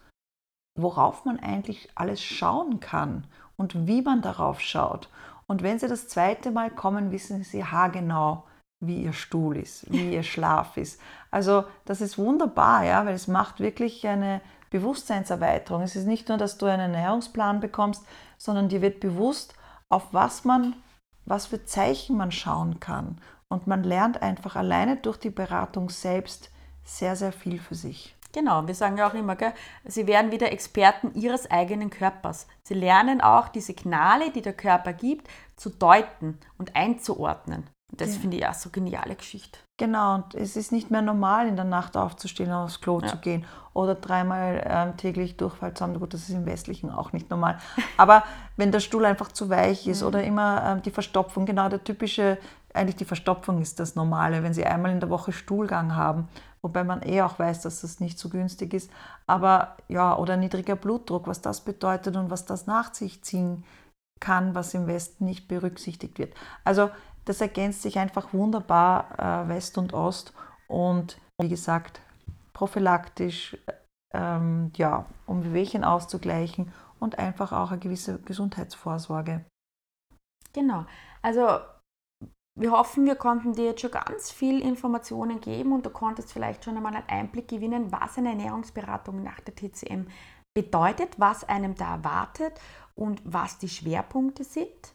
worauf 0.79 1.25
man 1.25 1.39
eigentlich 1.39 1.89
alles 1.95 2.23
schauen 2.23 2.79
kann 2.79 3.27
und 3.57 3.87
wie 3.87 4.01
man 4.01 4.21
darauf 4.21 4.59
schaut. 4.61 5.09
Und 5.47 5.61
wenn 5.63 5.79
Sie 5.79 5.87
das 5.87 6.07
zweite 6.07 6.51
Mal 6.51 6.71
kommen, 6.71 7.11
wissen 7.11 7.43
Sie 7.43 7.63
haargenau, 7.63 8.43
wie 8.79 9.03
Ihr 9.03 9.13
Stuhl 9.13 9.57
ist, 9.57 9.91
wie 9.91 10.13
Ihr 10.13 10.23
Schlaf 10.23 10.77
ist. 10.77 10.99
Also 11.29 11.65
das 11.85 12.01
ist 12.01 12.17
wunderbar, 12.17 12.83
ja, 12.83 13.05
weil 13.05 13.13
es 13.13 13.27
macht 13.27 13.59
wirklich 13.59 14.07
eine 14.07 14.41
Bewusstseinserweiterung. 14.69 15.83
Es 15.83 15.95
ist 15.95 16.05
nicht 16.05 16.29
nur, 16.29 16.37
dass 16.37 16.57
du 16.57 16.65
einen 16.65 16.93
Ernährungsplan 16.93 17.59
bekommst, 17.59 18.05
sondern 18.37 18.69
dir 18.69 18.81
wird 18.81 18.99
bewusst, 18.99 19.55
auf 19.93 20.11
was 20.11 20.43
man, 20.43 20.75
was 21.25 21.45
für 21.45 21.65
Zeichen 21.65 22.17
man 22.17 22.31
schauen 22.31 22.79
kann. 22.79 23.21
Und 23.47 23.67
man 23.67 23.83
lernt 23.83 24.21
einfach 24.21 24.55
alleine 24.55 24.97
durch 24.97 25.17
die 25.17 25.29
Beratung 25.29 25.89
selbst 25.89 26.49
sehr, 26.83 27.15
sehr 27.15 27.31
viel 27.31 27.59
für 27.59 27.75
sich. 27.75 28.15
Genau, 28.33 28.65
wir 28.65 28.73
sagen 28.73 28.97
ja 28.97 29.07
auch 29.07 29.13
immer, 29.13 29.35
gell, 29.35 29.53
sie 29.85 30.07
werden 30.07 30.31
wieder 30.31 30.51
Experten 30.51 31.13
ihres 31.13 31.49
eigenen 31.51 31.91
Körpers. 31.91 32.47
Sie 32.63 32.73
lernen 32.73 33.21
auch 33.21 33.47
die 33.47 33.61
Signale, 33.61 34.31
die 34.31 34.41
der 34.41 34.53
Körper 34.53 34.91
gibt, 34.91 35.27
zu 35.55 35.69
deuten 35.69 36.39
und 36.57 36.75
einzuordnen. 36.75 37.69
Das 37.97 38.15
ja. 38.15 38.21
finde 38.21 38.37
ich 38.37 38.47
auch 38.47 38.53
so 38.53 38.69
geniale 38.69 39.15
Geschichte. 39.15 39.59
Genau, 39.77 40.15
und 40.15 40.35
es 40.35 40.55
ist 40.55 40.71
nicht 40.71 40.91
mehr 40.91 41.01
normal, 41.01 41.47
in 41.47 41.55
der 41.55 41.65
Nacht 41.65 41.95
aufzustehen 41.95 42.49
und 42.49 42.55
aufs 42.55 42.81
Klo 42.81 42.99
ja. 43.01 43.07
zu 43.07 43.17
gehen 43.17 43.45
oder 43.73 43.95
dreimal 43.95 44.63
ähm, 44.65 44.97
täglich 44.97 45.37
Durchfall 45.37 45.73
zu 45.73 45.83
haben. 45.83 45.99
Gut, 45.99 46.13
das 46.13 46.29
ist 46.29 46.35
im 46.35 46.45
Westlichen 46.45 46.89
auch 46.89 47.13
nicht 47.13 47.29
normal. 47.29 47.59
Aber 47.97 48.23
wenn 48.57 48.71
der 48.71 48.79
Stuhl 48.79 49.05
einfach 49.05 49.31
zu 49.31 49.49
weich 49.49 49.87
ist 49.87 50.01
mhm. 50.01 50.07
oder 50.07 50.23
immer 50.23 50.63
ähm, 50.65 50.81
die 50.81 50.91
Verstopfung, 50.91 51.45
genau 51.45 51.69
der 51.69 51.83
typische, 51.83 52.37
eigentlich 52.73 52.95
die 52.95 53.05
Verstopfung 53.05 53.61
ist 53.61 53.79
das 53.79 53.95
Normale, 53.95 54.43
wenn 54.43 54.53
Sie 54.53 54.65
einmal 54.65 54.91
in 54.91 54.99
der 54.99 55.09
Woche 55.09 55.31
Stuhlgang 55.31 55.95
haben 55.95 56.27
wobei 56.63 56.83
man 56.83 57.03
eh 57.03 57.21
auch 57.21 57.37
weiß, 57.37 57.61
dass 57.61 57.81
das 57.81 57.99
nicht 57.99 58.17
so 58.17 58.29
günstig 58.29 58.73
ist. 58.73 58.89
Aber 59.27 59.77
ja, 59.89 60.17
oder 60.17 60.37
niedriger 60.37 60.75
Blutdruck, 60.75 61.27
was 61.27 61.41
das 61.41 61.61
bedeutet 61.61 62.15
und 62.15 62.31
was 62.31 62.45
das 62.45 62.65
nach 62.65 62.93
sich 62.93 63.21
ziehen 63.21 63.63
kann, 64.19 64.55
was 64.55 64.73
im 64.73 64.87
Westen 64.87 65.25
nicht 65.25 65.47
berücksichtigt 65.47 66.17
wird. 66.17 66.33
Also 66.63 66.89
das 67.25 67.41
ergänzt 67.41 67.81
sich 67.81 67.99
einfach 67.99 68.33
wunderbar, 68.33 69.45
äh, 69.45 69.49
West 69.49 69.77
und 69.77 69.93
Ost. 69.93 70.33
Und 70.67 71.17
wie 71.41 71.49
gesagt, 71.49 72.01
prophylaktisch, 72.53 73.57
ähm, 74.13 74.71
ja, 74.75 75.05
um 75.25 75.43
Wehwehchen 75.43 75.83
auszugleichen 75.83 76.71
und 76.99 77.19
einfach 77.19 77.51
auch 77.51 77.71
eine 77.71 77.79
gewisse 77.79 78.19
Gesundheitsvorsorge. 78.21 79.45
Genau. 80.53 80.85
Also 81.21 81.59
wir 82.55 82.71
hoffen, 82.71 83.05
wir 83.05 83.15
konnten 83.15 83.53
dir 83.53 83.65
jetzt 83.65 83.81
schon 83.81 83.91
ganz 83.91 84.31
viel 84.31 84.61
Informationen 84.61 85.41
geben 85.41 85.73
und 85.73 85.85
du 85.85 85.89
konntest 85.89 86.31
vielleicht 86.31 86.63
schon 86.63 86.77
einmal 86.77 86.95
einen 86.95 87.09
Einblick 87.09 87.47
gewinnen, 87.47 87.91
was 87.91 88.17
eine 88.17 88.29
Ernährungsberatung 88.29 89.23
nach 89.23 89.39
der 89.39 89.55
TCM 89.55 90.05
bedeutet, 90.55 91.19
was 91.19 91.43
einem 91.49 91.73
da 91.73 91.95
erwartet 91.95 92.59
und 92.93 93.21
was 93.25 93.57
die 93.57 93.69
Schwerpunkte 93.69 94.43
sind. 94.43 94.93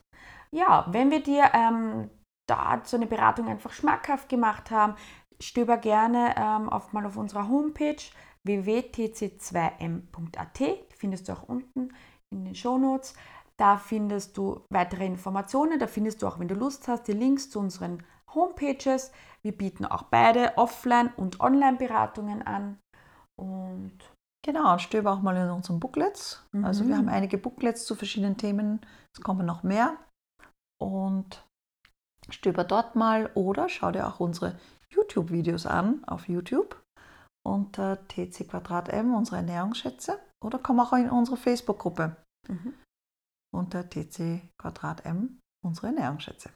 Ja, 0.53 0.87
wenn 0.91 1.11
wir 1.11 1.23
dir 1.23 1.51
ähm, 1.53 2.11
da 2.49 2.81
so 2.85 2.97
eine 2.97 3.07
Beratung 3.07 3.49
einfach 3.49 3.73
schmackhaft 3.73 4.29
gemacht 4.29 4.71
haben, 4.71 4.95
stöber 5.41 5.77
gerne 5.77 6.35
ähm, 6.37 6.69
auf, 6.69 6.93
mal 6.93 7.07
auf 7.07 7.17
unserer 7.17 7.49
Homepage 7.49 7.97
www.tc2m.at, 8.45 10.59
die 10.59 10.97
findest 10.97 11.29
du 11.29 11.33
auch 11.33 11.45
unten 11.45 11.93
in 12.31 12.45
den 12.45 12.55
Shownotes. 12.55 13.15
Notes 13.15 13.17
da 13.59 13.77
findest 13.77 14.39
du 14.39 14.65
weitere 14.71 15.05
Informationen, 15.05 15.81
da 15.81 15.89
findest 15.89 16.23
du 16.23 16.29
auch, 16.29 16.39
wenn 16.39 16.49
du 16.49 16.55
Lust 16.55 16.87
hast, 16.87 17.09
die 17.09 17.13
Links 17.13 17.51
zu 17.51 17.59
unseren 17.59 18.05
Homepages. 18.33 19.11
Wir 19.43 19.57
bieten 19.57 19.85
auch 19.85 20.05
beide 20.05 20.57
Offline- 20.57 21.13
und 21.17 21.41
Online-Beratungen 21.41 22.43
an. 22.43 22.79
Und 23.37 23.99
genau, 24.45 24.79
stöber 24.79 25.13
auch 25.13 25.23
mal 25.23 25.37
in 25.37 25.51
unseren 25.51 25.81
Booklets. 25.81 26.47
Mhm. 26.53 26.65
Also 26.65 26.87
wir 26.87 26.97
haben 26.97 27.09
einige 27.09 27.37
Booklets 27.37 27.85
zu 27.85 27.97
verschiedenen 27.97 28.37
Themen. 28.37 28.81
Es 29.17 29.23
kommen 29.23 29.45
noch 29.45 29.65
mehr. 29.65 29.97
Und 30.81 31.45
stöber 32.31 32.65
dort 32.65 32.97
mal 32.97 33.31
oder 33.35 33.69
schau 33.69 33.91
dir 33.91 34.07
auch 34.07 34.21
unsere 34.21 34.59
YouTube-Videos 34.91 35.67
an 35.67 36.03
auf 36.07 36.29
YouTube 36.29 36.81
unter 37.47 38.07
TC 38.09 38.49
Quadrat 38.49 38.89
M, 38.89 39.15
unsere 39.15 39.37
Ernährungsschätze. 39.37 40.19
Oder 40.45 40.59
komm 40.59 40.81
auch 40.81 40.93
in 40.93 41.11
unsere 41.11 41.37
Facebook-Gruppe. 41.37 42.17
Mhm 42.47 42.75
unter 43.53 43.89
TC 43.89 44.43
Quadrat 44.59 45.05
M 45.05 45.41
unsere 45.65 45.89
Ernährungsschätze. 45.89 46.51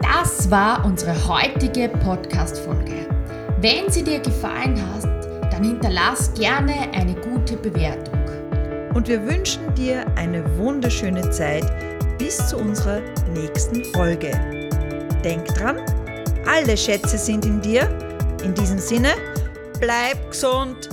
Das 0.00 0.50
war 0.50 0.84
unsere 0.84 1.14
heutige 1.28 1.88
Podcast-Folge. 1.88 3.08
Wenn 3.60 3.90
sie 3.90 4.04
dir 4.04 4.20
gefallen 4.20 4.80
hat, 4.92 5.52
dann 5.52 5.64
hinterlass 5.64 6.32
gerne 6.34 6.92
eine 6.92 7.14
gute 7.20 7.56
Bewertung. 7.56 8.14
Und 8.94 9.08
wir 9.08 9.26
wünschen 9.26 9.74
dir 9.74 10.06
eine 10.16 10.56
wunderschöne 10.58 11.30
Zeit 11.30 11.64
bis 12.18 12.48
zu 12.48 12.56
unserer 12.56 13.00
nächsten 13.34 13.84
Folge. 13.86 14.30
Denk 15.24 15.46
dran, 15.54 15.80
alle 16.46 16.76
Schätze 16.76 17.18
sind 17.18 17.44
in 17.44 17.60
dir. 17.60 17.88
In 18.44 18.54
diesem 18.54 18.78
Sinne, 18.78 19.14
bleib 19.80 20.30
gesund 20.30 20.88